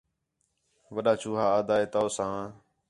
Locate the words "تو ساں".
1.93-2.35